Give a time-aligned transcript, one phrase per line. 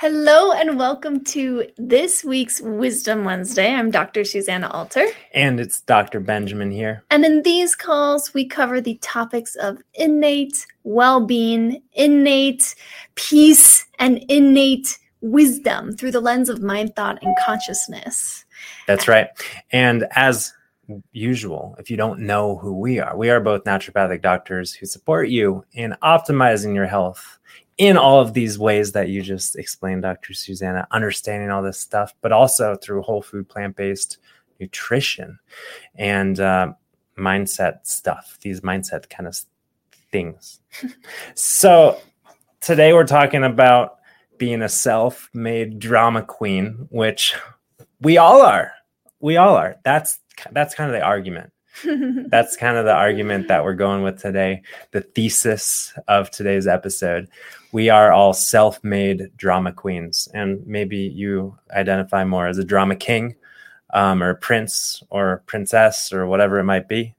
[0.00, 3.74] Hello and welcome to this week's Wisdom Wednesday.
[3.74, 4.22] I'm Dr.
[4.22, 5.04] Susanna Alter.
[5.34, 6.20] And it's Dr.
[6.20, 7.02] Benjamin here.
[7.10, 12.76] And in these calls, we cover the topics of innate well being, innate
[13.16, 18.44] peace, and innate wisdom through the lens of mind, thought, and consciousness.
[18.86, 19.30] That's right.
[19.72, 20.52] And as
[21.10, 25.28] usual, if you don't know who we are, we are both naturopathic doctors who support
[25.28, 27.38] you in optimizing your health
[27.78, 30.34] in all of these ways that you just explained, Dr.
[30.34, 34.18] Susanna, understanding all this stuff, but also through whole food, plant based
[34.60, 35.38] nutrition
[35.94, 36.72] and uh,
[37.16, 39.38] mindset stuff, these mindset kind of
[40.10, 40.60] things.
[41.34, 42.00] so
[42.60, 43.98] today we're talking about
[44.38, 47.36] being a self made drama queen, which
[48.00, 48.72] we all are.
[49.20, 49.76] We all are.
[49.84, 50.18] That's
[50.52, 51.52] that's kind of the argument.
[52.28, 54.62] That's kind of the argument that we're going with today,
[54.92, 57.28] the thesis of today's episode.
[57.72, 62.96] We are all self made drama queens, and maybe you identify more as a drama
[62.96, 63.36] king
[63.90, 67.14] um, or prince or princess or whatever it might be.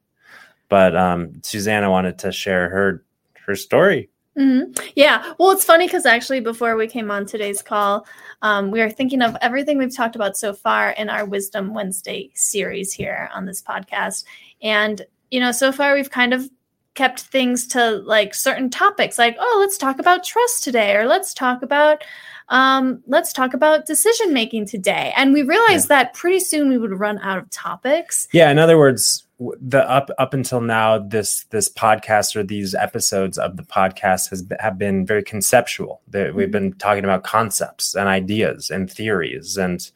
[0.68, 3.04] But um, Susanna wanted to share her
[3.46, 4.10] her story.
[4.40, 4.90] Mm-hmm.
[4.96, 5.34] Yeah.
[5.38, 8.08] Well, it's funny because actually, before we came on today's call,
[8.42, 12.32] um, we were thinking of everything we've talked about so far in our Wisdom Wednesday
[12.36, 14.24] series here on this podcast.
[14.62, 16.50] And, you know, so far we've kind of
[16.96, 21.34] kept things to like certain topics, like, oh, let's talk about trust today, or let's
[21.34, 22.04] talk about
[22.48, 25.14] um, let's talk about decision making today.
[25.16, 26.04] And we realized yeah.
[26.04, 28.28] that pretty soon we would run out of topics.
[28.32, 28.50] Yeah.
[28.50, 33.56] In other words, the up up until now, this this podcast or these episodes of
[33.56, 36.02] the podcast has have been very conceptual.
[36.10, 36.52] That we've mm-hmm.
[36.52, 39.90] been talking about concepts and ideas and theories and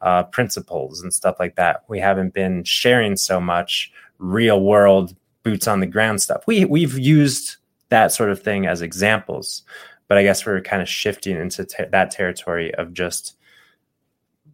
[0.00, 1.84] uh, principles and stuff like that.
[1.88, 6.46] We haven't been sharing so much real world boots on the ground stuff.
[6.46, 7.56] We we've used
[7.90, 9.62] that sort of thing as examples,
[10.08, 13.36] but I guess we're kind of shifting into ter- that territory of just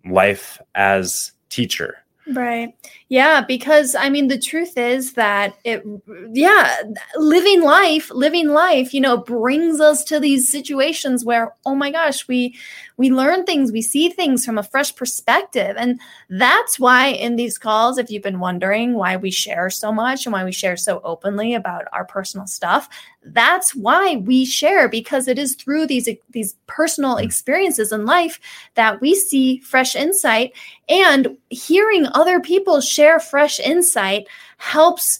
[0.04, 2.72] life as teacher Right.
[3.08, 5.82] Yeah, because I mean the truth is that it
[6.32, 6.76] yeah,
[7.16, 12.28] living life, living life, you know, brings us to these situations where oh my gosh,
[12.28, 12.56] we
[13.02, 15.74] we learn things, we see things from a fresh perspective.
[15.76, 20.24] And that's why in these calls if you've been wondering why we share so much
[20.24, 22.88] and why we share so openly about our personal stuff,
[23.24, 27.24] that's why we share because it is through these these personal mm.
[27.24, 28.38] experiences in life
[28.74, 30.52] that we see fresh insight
[30.88, 35.18] and hearing other people share fresh insight helps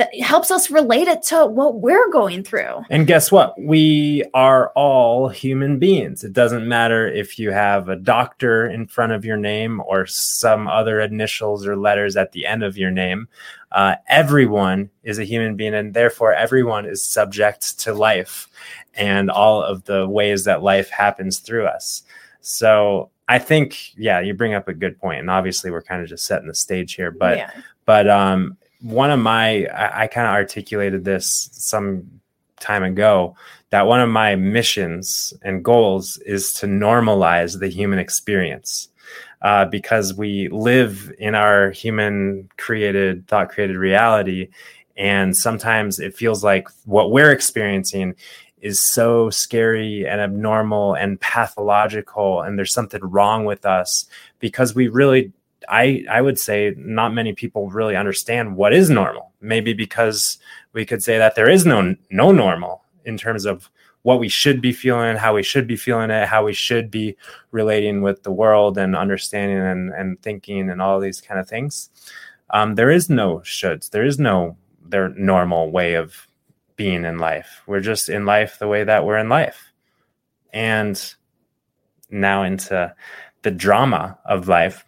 [0.00, 2.82] that helps us relate it to what we're going through.
[2.88, 3.54] And guess what?
[3.60, 6.24] We are all human beings.
[6.24, 10.68] It doesn't matter if you have a doctor in front of your name or some
[10.68, 13.28] other initials or letters at the end of your name.
[13.72, 18.48] Uh, everyone is a human being, and therefore everyone is subject to life
[18.94, 22.04] and all of the ways that life happens through us.
[22.40, 25.20] So I think, yeah, you bring up a good point.
[25.20, 27.50] and obviously we're kind of just setting the stage here, but yeah.
[27.84, 32.20] but um, one of my I, I kind of articulated this some
[32.60, 33.36] time ago
[33.70, 38.88] that one of my missions and goals is to normalize the human experience
[39.42, 44.48] uh, because we live in our human created thought created reality
[44.96, 48.14] and sometimes it feels like what we're experiencing
[48.60, 54.06] is so scary and abnormal and pathological and there's something wrong with us
[54.38, 55.32] because we really
[55.68, 59.32] I I would say not many people really understand what is normal.
[59.40, 60.38] Maybe because
[60.72, 63.70] we could say that there is no no normal in terms of
[64.02, 67.16] what we should be feeling, how we should be feeling it, how we should be
[67.50, 71.90] relating with the world and understanding and, and thinking and all these kind of things.
[72.50, 73.90] Um, there is no shoulds.
[73.90, 76.26] There is no their normal way of
[76.76, 77.62] being in life.
[77.66, 79.72] We're just in life the way that we're in life.
[80.52, 80.98] And
[82.10, 82.92] now into
[83.42, 84.84] the drama of life.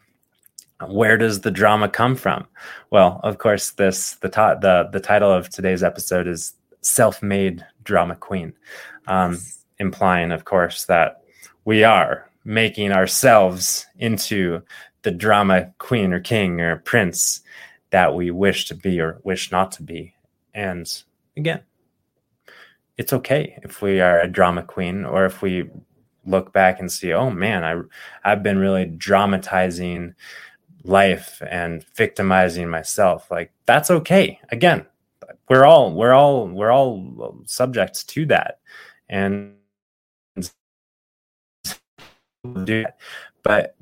[0.88, 2.46] Where does the drama come from?
[2.90, 8.16] Well, of course, this the ta- the the title of today's episode is self-made drama
[8.16, 8.52] queen,
[9.06, 9.38] um,
[9.78, 11.22] implying, of course, that
[11.64, 14.62] we are making ourselves into
[15.02, 17.40] the drama queen or king or prince
[17.90, 20.14] that we wish to be or wish not to be.
[20.54, 20.90] And
[21.36, 21.60] again,
[22.96, 25.68] it's okay if we are a drama queen or if we
[26.24, 27.80] look back and see, oh man, I
[28.30, 30.14] I've been really dramatizing
[30.84, 33.30] life and victimizing myself.
[33.30, 34.38] Like that's okay.
[34.50, 34.86] Again,
[35.48, 38.58] we're all we're all we're all subjects to that.
[39.08, 39.54] And
[42.64, 42.96] do that.
[43.42, 43.76] But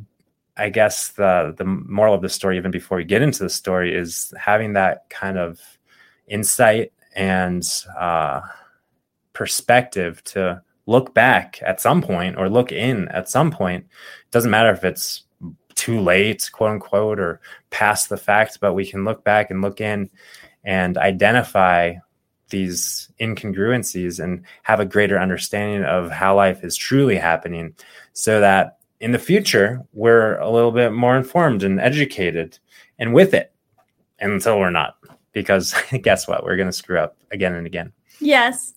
[0.56, 3.94] I guess the the moral of the story, even before we get into the story,
[3.94, 5.60] is having that kind of
[6.28, 7.66] insight and
[7.98, 8.40] uh,
[9.32, 13.84] perspective to look back at some point or look in at some point.
[13.84, 15.22] It doesn't matter if it's
[15.80, 17.40] too late, quote unquote, or
[17.70, 20.10] past the fact, but we can look back and look in
[20.62, 21.94] and identify
[22.50, 27.74] these incongruencies and have a greater understanding of how life is truly happening
[28.12, 32.58] so that in the future we're a little bit more informed and educated
[32.98, 33.52] and with it.
[34.22, 34.96] Until we're not
[35.32, 36.44] because guess what?
[36.44, 38.74] We're going to screw up again and again yes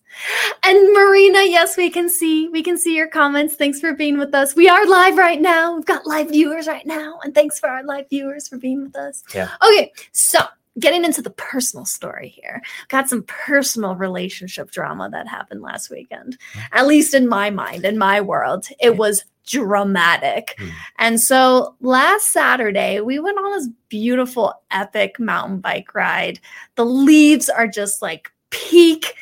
[0.63, 3.55] and Marina, yes, we can see we can see your comments.
[3.55, 4.55] Thanks for being with us.
[4.55, 5.75] We are live right now.
[5.75, 8.95] We've got live viewers right now, and thanks for our live viewers for being with
[8.95, 9.23] us.
[9.33, 9.49] Yeah.
[9.63, 10.39] Okay, so
[10.79, 12.61] getting into the personal story here.
[12.87, 16.37] Got some personal relationship drama that happened last weekend.
[16.39, 16.77] Mm-hmm.
[16.77, 20.55] At least in my mind, in my world, it was dramatic.
[20.57, 20.71] Mm.
[20.99, 26.39] And so last Saturday, we went on this beautiful, epic mountain bike ride.
[26.75, 29.15] The leaves are just like peak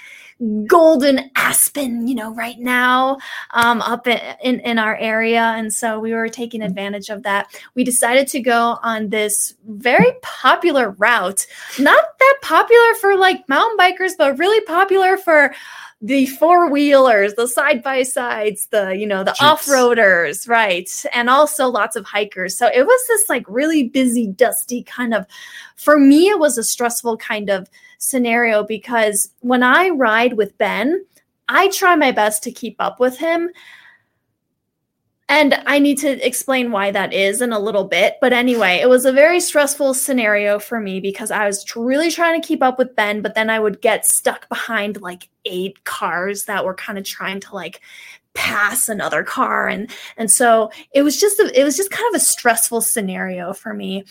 [0.66, 3.18] golden aspen, you know, right now
[3.52, 5.54] um, up in, in, in our area.
[5.56, 7.56] And so we were taking advantage of that.
[7.76, 11.46] We decided to go on this very popular route,
[11.78, 15.54] not that popular for like mountain bikers, but really popular for
[16.02, 21.30] the four wheelers, the side by sides, the you know the off roaders, right, and
[21.30, 22.58] also lots of hikers.
[22.58, 25.26] So it was this like really busy, dusty kind of.
[25.76, 27.70] For me, it was a stressful kind of
[28.00, 31.06] scenario because when I ride with Ben,
[31.50, 33.50] I try my best to keep up with him.
[35.42, 38.18] And I need to explain why that is in a little bit.
[38.22, 42.40] But anyway, it was a very stressful scenario for me because I was really trying
[42.40, 46.46] to keep up with Ben, but then I would get stuck behind like eight cars
[46.46, 47.82] that were kind of trying to like
[48.36, 52.22] pass another car and and so it was just a, it was just kind of
[52.22, 54.06] a stressful scenario for me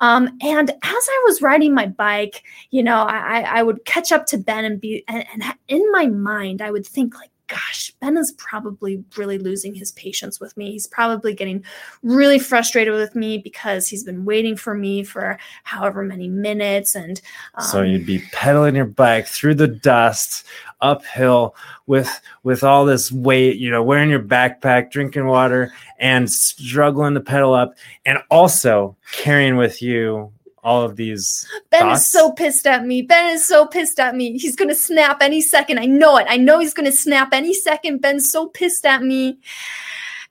[0.00, 4.26] um, and as i was riding my bike you know i i would catch up
[4.26, 8.16] to ben and be and, and in my mind i would think like gosh, Ben
[8.16, 10.72] is probably really losing his patience with me.
[10.72, 11.64] He's probably getting
[12.02, 16.94] really frustrated with me because he's been waiting for me for however many minutes.
[16.94, 17.20] And
[17.54, 20.46] um, so you'd be pedaling your bike through the dust
[20.80, 21.54] uphill
[21.86, 27.20] with with all this weight, you know, wearing your backpack, drinking water, and struggling to
[27.20, 30.32] pedal up, and also carrying with you
[30.64, 31.46] all of these.
[31.70, 32.02] Ben thoughts.
[32.02, 33.02] is so pissed at me.
[33.02, 34.38] Ben is so pissed at me.
[34.38, 35.78] He's going to snap any second.
[35.78, 36.26] I know it.
[36.28, 38.00] I know he's going to snap any second.
[38.00, 39.38] Ben's so pissed at me.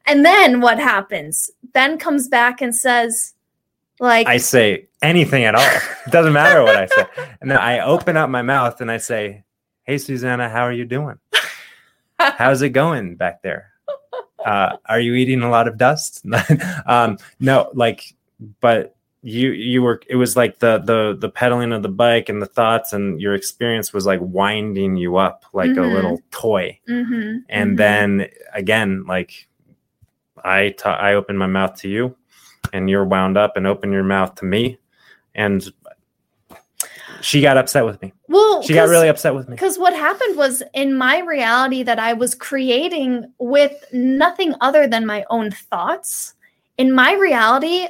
[0.05, 1.49] And then what happens?
[1.71, 3.33] Ben comes back and says,
[3.99, 5.61] like, I say anything at all.
[5.61, 7.05] it doesn't matter what I say.
[7.39, 9.43] And then I open up my mouth and I say,
[9.83, 11.19] Hey, Susanna, how are you doing?
[12.17, 13.71] How's it going back there?
[14.43, 16.25] Uh, are you eating a lot of dust?
[16.85, 18.13] um, no, like,
[18.59, 22.41] but you you were it was like the the the pedaling of the bike and
[22.41, 25.79] the thoughts and your experience was like winding you up like mm-hmm.
[25.79, 27.37] a little toy mm-hmm.
[27.47, 27.75] and mm-hmm.
[27.77, 29.47] then again like
[30.43, 32.17] I ta- I opened my mouth to you
[32.73, 34.77] and you're wound up and open your mouth to me
[35.33, 35.65] and
[37.21, 38.11] she got upset with me.
[38.27, 39.55] Well, she got really upset with me.
[39.55, 45.05] Because what happened was in my reality that I was creating with nothing other than
[45.05, 46.33] my own thoughts.
[46.77, 47.87] In my reality,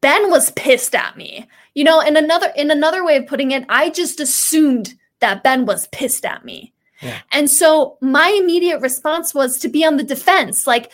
[0.00, 1.46] Ben was pissed at me.
[1.74, 5.66] You know, in another in another way of putting it, I just assumed that Ben
[5.66, 6.72] was pissed at me.
[7.02, 7.18] Yeah.
[7.32, 10.90] And so my immediate response was to be on the defense like,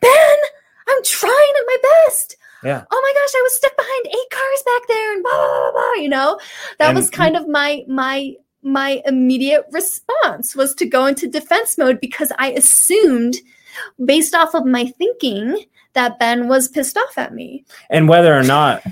[0.00, 0.36] Ben,
[0.88, 2.36] I'm trying at my best.
[2.62, 2.84] Yeah.
[2.90, 5.72] Oh my gosh, I was stuck behind eight cars back there and blah blah blah,
[5.72, 6.38] blah you know?
[6.78, 11.78] That And- was kind of my my my immediate response was to go into defense
[11.78, 13.36] mode because I assumed
[14.04, 15.64] based off of my thinking
[16.00, 17.64] that Ben was pissed off at me.
[17.90, 18.82] and whether or not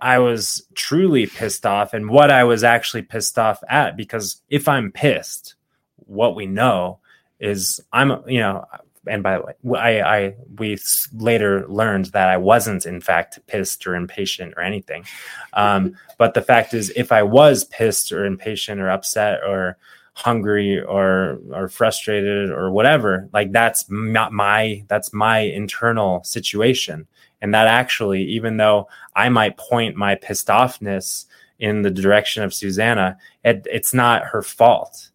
[0.00, 3.96] I was truly pissed off and what I was actually pissed off at.
[3.96, 5.54] Because if I'm pissed,
[5.96, 6.98] what we know
[7.38, 8.64] is I'm, you know,
[9.06, 10.76] and by the way, I, I we
[11.14, 15.04] later learned that I wasn't in fact pissed or impatient or anything.
[15.52, 19.78] Um, but the fact is, if I was pissed or impatient or upset or
[20.16, 27.06] hungry or or frustrated or whatever, like that's not my that's my internal situation.
[27.42, 31.26] And that actually even though i might point my pissed offness
[31.58, 35.10] in the direction of susanna it, it's not her fault.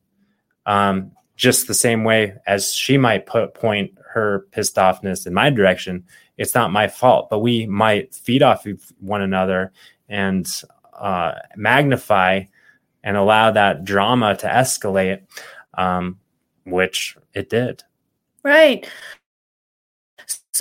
[0.67, 5.49] Um, just the same way as she might put point her pissed offness in my
[5.49, 6.03] direction
[6.37, 9.71] it's not my fault but we might feed off of one another
[10.07, 10.61] and
[10.93, 12.43] uh, magnify
[13.03, 15.21] and allow that drama to escalate
[15.75, 16.19] um,
[16.65, 17.83] which it did
[18.43, 18.89] Right.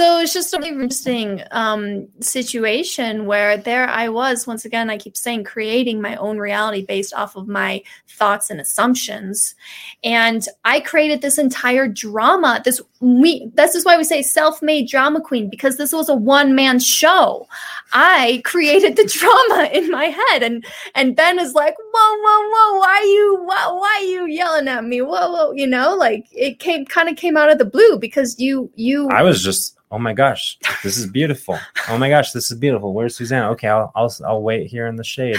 [0.00, 4.96] So it's just a really interesting um, situation where there I was, once again, I
[4.96, 9.54] keep saying, creating my own reality based off of my thoughts and assumptions.
[10.02, 12.62] And I created this entire drama.
[12.64, 16.78] This we this is why we say self-made drama queen, because this was a one-man
[16.78, 17.46] show.
[17.92, 20.42] I created the drama in my head.
[20.42, 20.64] And
[20.94, 25.02] and Ben is like, whoa, whoa, whoa, why you why, why you yelling at me?
[25.02, 28.40] Whoa, whoa, you know, like it came kind of came out of the blue because
[28.40, 31.58] you you I was just, oh my gosh, this is beautiful.
[31.88, 32.92] Oh my gosh, this is beautiful.
[32.94, 33.50] Where's Susanna?
[33.50, 35.38] Okay, I'll I'll, I'll wait here in the shade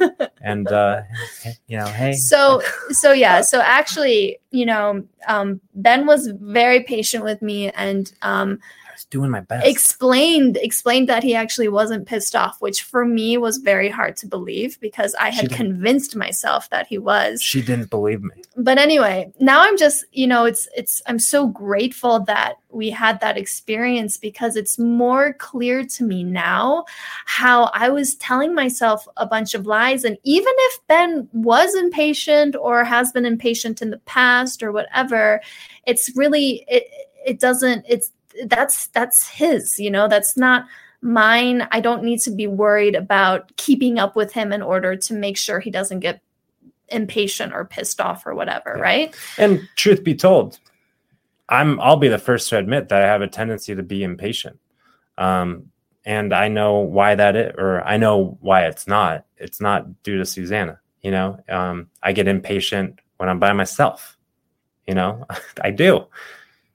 [0.00, 1.02] and and uh,
[1.68, 7.24] you know, hey, so so yeah so actually you know um ben was very patient
[7.24, 8.58] with me and um
[9.02, 9.66] was doing my best.
[9.66, 14.26] explained explained that he actually wasn't pissed off which for me was very hard to
[14.26, 18.42] believe because i had convinced myself that he was she didn't believe me.
[18.56, 23.20] but anyway now i'm just you know it's it's i'm so grateful that we had
[23.20, 26.84] that experience because it's more clear to me now
[27.26, 32.56] how i was telling myself a bunch of lies and even if ben was impatient
[32.56, 35.40] or has been impatient in the past or whatever
[35.86, 36.84] it's really it
[37.24, 38.10] it doesn't it's
[38.46, 40.66] that's that's his you know that's not
[41.00, 45.14] mine i don't need to be worried about keeping up with him in order to
[45.14, 46.20] make sure he doesn't get
[46.88, 48.82] impatient or pissed off or whatever, Yeah.
[48.82, 49.14] right?
[49.38, 50.58] And truth be told,
[51.48, 54.58] I'm I'll be the first to admit that I have a tendency to be impatient.
[55.18, 55.70] Um,
[56.04, 59.24] and I know why that is, or I know why it's not.
[59.38, 60.80] It's not due to Susanna.
[61.02, 64.16] You know, um, I get impatient when I'm by myself.
[64.86, 65.26] You know,
[65.62, 66.06] I do.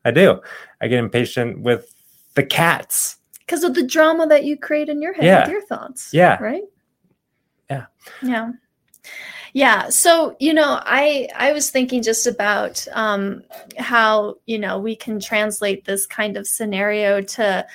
[0.08, 0.40] I do.
[0.80, 1.94] I get impatient with
[2.36, 3.18] the cats.
[3.40, 5.42] Because of the drama that you create in your head Yeah.
[5.42, 6.14] with your thoughts.
[6.14, 6.38] Yeah.
[6.42, 6.64] Right?
[7.70, 7.86] Yeah.
[8.22, 8.52] Yeah.
[9.54, 9.90] Yeah.
[9.90, 13.44] So, you know, I I was thinking just about um
[13.78, 17.66] how, you know, we can translate this kind of scenario to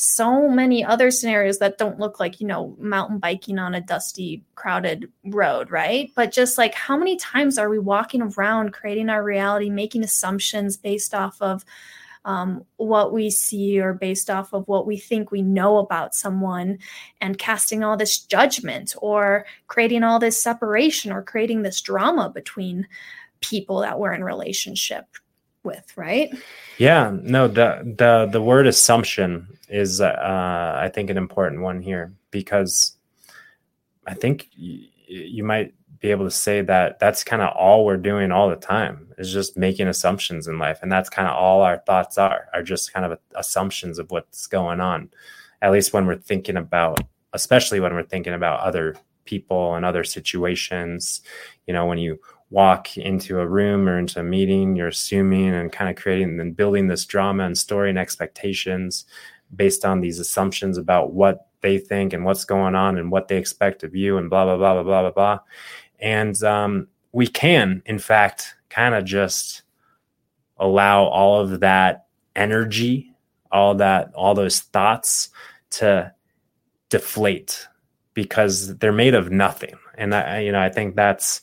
[0.00, 4.44] so many other scenarios that don't look like, you know, mountain biking on a dusty,
[4.54, 6.12] crowded road, right?
[6.14, 10.76] But just like how many times are we walking around creating our reality, making assumptions
[10.76, 11.64] based off of
[12.24, 16.78] um, what we see or based off of what we think we know about someone
[17.20, 22.86] and casting all this judgment or creating all this separation or creating this drama between
[23.40, 25.06] people that we're in relationship
[25.64, 26.30] with, right?
[26.76, 32.12] Yeah, no, the the the word assumption is uh, I think an important one here
[32.30, 32.96] because
[34.06, 37.96] I think y- you might be able to say that that's kind of all we're
[37.96, 40.78] doing all the time is just making assumptions in life.
[40.82, 44.46] And that's kind of all our thoughts are are just kind of assumptions of what's
[44.46, 45.10] going on.
[45.60, 47.00] At least when we're thinking about
[47.32, 51.20] especially when we're thinking about other people and other situations.
[51.66, 52.18] You know when you
[52.50, 56.56] walk into a room or into a meeting, you're assuming and kind of creating and
[56.56, 59.04] building this drama and story and expectations
[59.54, 63.36] based on these assumptions about what they think and what's going on and what they
[63.36, 65.38] expect of you and blah blah blah blah blah blah blah.
[66.00, 69.62] And um, we can, in fact, kind of just
[70.58, 73.12] allow all of that energy,
[73.50, 75.30] all that, all those thoughts
[75.70, 76.12] to
[76.90, 77.66] deflate
[78.14, 79.74] because they're made of nothing.
[79.96, 81.40] And I, you know, I think that's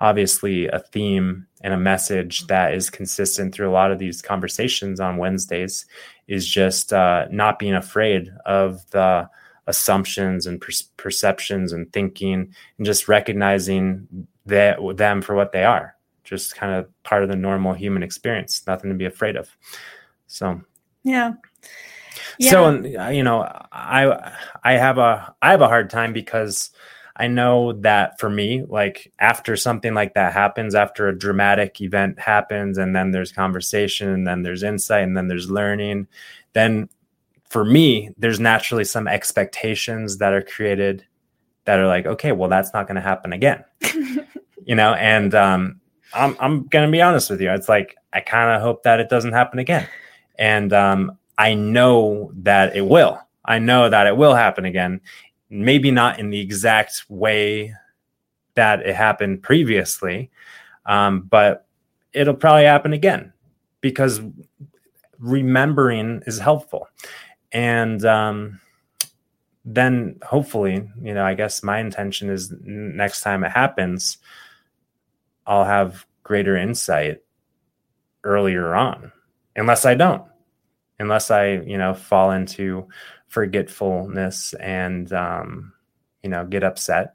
[0.00, 4.98] obviously a theme and a message that is consistent through a lot of these conversations
[5.00, 5.84] on Wednesdays
[6.30, 9.28] is just uh, not being afraid of the
[9.66, 14.06] assumptions and per- perceptions and thinking and just recognizing
[14.46, 15.96] that them for what they are.
[16.22, 19.50] Just kind of part of the normal human experience nothing to be afraid of.
[20.28, 20.62] So.
[21.02, 21.32] Yeah.
[22.48, 24.32] So uh, you know, I
[24.62, 26.70] I have a I have a hard time because
[27.20, 32.18] I know that for me, like after something like that happens, after a dramatic event
[32.18, 36.08] happens, and then there's conversation, and then there's insight, and then there's learning,
[36.54, 36.88] then
[37.50, 41.04] for me, there's naturally some expectations that are created
[41.66, 43.64] that are like, okay, well, that's not going to happen again,
[44.64, 44.94] you know.
[44.94, 45.78] And um,
[46.14, 47.50] I'm I'm going to be honest with you.
[47.50, 49.86] It's like I kind of hope that it doesn't happen again,
[50.38, 53.20] and um, I know that it will.
[53.44, 55.00] I know that it will happen again,
[55.50, 57.74] maybe not in the exact way
[58.54, 60.30] that it happened previously,
[60.86, 61.66] um, but
[62.12, 63.32] it'll probably happen again
[63.80, 64.20] because
[65.18, 66.88] remembering is helpful.
[67.52, 68.60] And um,
[69.64, 74.18] then hopefully, you know, I guess my intention is next time it happens,
[75.46, 77.22] I'll have greater insight
[78.24, 79.10] earlier on,
[79.56, 80.22] unless I don't,
[80.98, 82.88] unless I, you know, fall into
[83.30, 85.72] forgetfulness and um,
[86.22, 87.14] you know get upset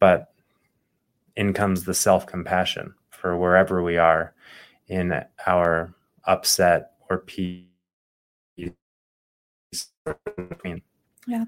[0.00, 0.32] but
[1.36, 4.34] in comes the self-compassion for wherever we are
[4.88, 7.62] in our upset or peace.
[11.26, 11.44] Yeah.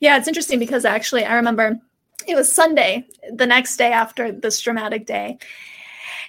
[0.00, 1.78] Yeah it's interesting because actually i remember
[2.26, 5.38] it was sunday the next day after this dramatic day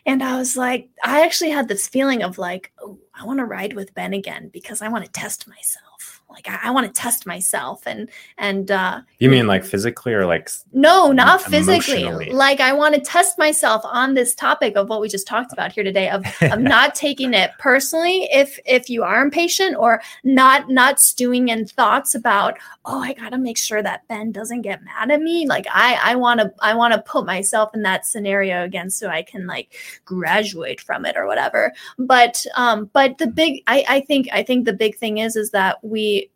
[0.06, 3.46] and i was like i actually had this feeling of like oh i want to
[3.46, 6.18] ride with ben again because i want to test myself.
[6.30, 10.26] Like I, I want to test myself and and uh you mean like physically or
[10.26, 12.30] like no not physically.
[12.32, 15.72] like I want to test myself on this topic of what we just talked about
[15.72, 20.70] here today of, of not taking it personally if if you are impatient or not
[20.70, 25.10] not stewing in thoughts about oh I gotta make sure that Ben doesn't get mad
[25.10, 25.48] at me.
[25.48, 29.08] Like I I want to I want to put myself in that scenario again so
[29.08, 31.74] I can like graduate from it or whatever.
[31.98, 35.52] But um but the big I I think I think the big thing is is
[35.52, 36.30] that we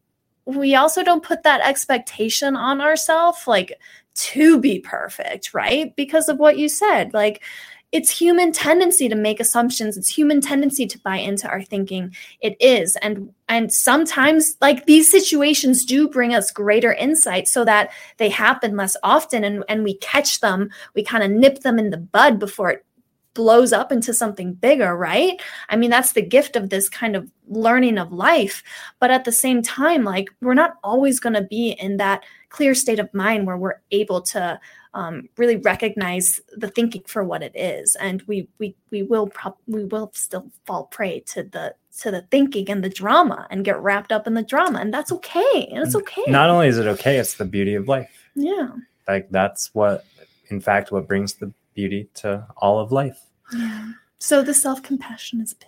[0.46, 3.80] we also don't put that expectation on ourselves like
[4.14, 5.96] to be perfect, right?
[5.96, 7.14] Because of what you said.
[7.14, 7.44] Like
[7.92, 9.98] it's human tendency to make assumptions.
[9.98, 12.16] It's human tendency to buy into our thinking.
[12.40, 12.96] It is.
[12.98, 18.78] And and sometimes like these situations do bring us greater insight so that they happen
[18.78, 22.40] less often and, and we catch them, we kind of nip them in the bud
[22.40, 22.86] before it
[23.34, 25.42] blows up into something bigger, right?
[25.70, 28.64] I mean, that's the gift of this kind of learning of life.
[29.00, 32.74] But at the same time, like we're not always going to be in that clear
[32.74, 34.60] state of mind where we're able to
[34.94, 39.58] um, really recognize the thinking for what it is, and we we we will pro-
[39.68, 43.80] we will still fall prey to the to the thinking and the drama and get
[43.80, 45.70] wrapped up in the drama, and that's okay.
[45.72, 46.24] And it's okay.
[46.28, 48.30] Not only is it okay, it's the beauty of life.
[48.36, 48.72] Yeah,
[49.08, 50.06] like that's what,
[50.50, 53.20] in fact, what brings the beauty to all of life.
[53.54, 53.92] Yeah.
[54.18, 55.68] So the self compassion is big.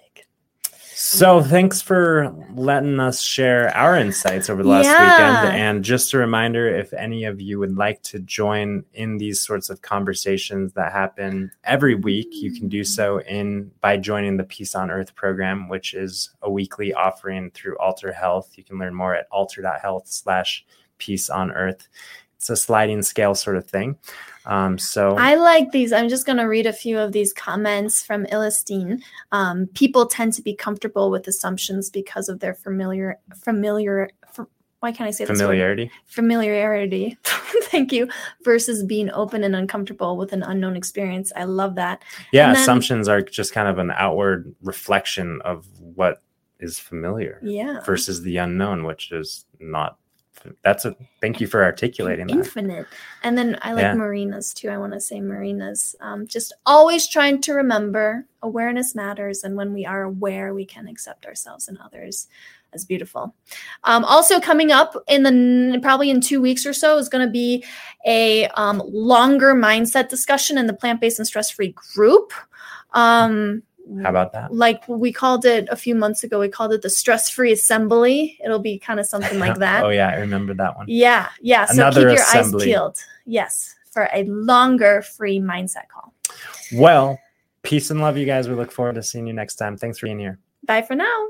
[0.96, 5.42] So thanks for letting us share our insights over the last yeah.
[5.42, 5.58] weekend.
[5.58, 9.70] And just a reminder, if any of you would like to join in these sorts
[9.70, 14.76] of conversations that happen every week, you can do so in by joining the Peace
[14.76, 18.52] on Earth program, which is a weekly offering through Alter Health.
[18.56, 20.64] You can learn more at alter.health slash
[21.00, 21.88] peace on earth.
[22.44, 23.98] It's a sliding scale sort of thing.
[24.46, 25.94] Um, so I like these.
[25.94, 29.02] I'm just going to read a few of these comments from Illistine.
[29.32, 34.10] Um, people tend to be comfortable with assumptions because of their familiar, familiar.
[34.82, 35.90] why can't I say familiarity?
[36.06, 37.18] Familiarity.
[37.24, 38.10] Thank you.
[38.44, 41.32] Versus being open and uncomfortable with an unknown experience.
[41.38, 42.04] I love that.
[42.34, 46.22] Yeah, then, assumptions are just kind of an outward reflection of what
[46.60, 47.40] is familiar.
[47.42, 47.80] Yeah.
[47.86, 49.98] Versus the unknown, which is not
[50.64, 52.38] that's a thank you for articulating that.
[52.38, 52.88] infinite.
[53.24, 53.94] And then i like yeah.
[53.94, 54.70] marina's too.
[54.70, 55.96] I want to say marina's.
[56.02, 60.88] Um, just always trying to remember awareness matters and when we are aware we can
[60.88, 62.28] accept ourselves and others
[62.74, 63.36] as beautiful.
[63.84, 67.32] Um, also coming up in the probably in two weeks or so is going to
[67.32, 67.64] be
[68.06, 72.34] a um, longer mindset discussion in the plant-based and stress-free group.
[72.94, 73.64] Um,
[74.02, 74.54] how about that?
[74.54, 78.40] Like we called it a few months ago, we called it the stress free assembly.
[78.44, 79.84] It'll be kind of something like that.
[79.84, 80.86] oh, yeah, I remember that one.
[80.88, 81.66] Yeah, yeah.
[81.66, 82.64] So Another keep your assembly.
[82.64, 82.98] eyes peeled.
[83.26, 86.14] Yes, for a longer free mindset call.
[86.74, 87.20] Well,
[87.62, 88.48] peace and love, you guys.
[88.48, 89.78] We look forward to seeing you next time.
[89.78, 90.40] Thanks for being here.
[90.66, 91.28] Bye for now.